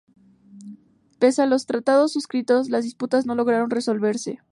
[1.19, 4.39] Pese a los tratados suscritos, las disputas no lograron resolverse.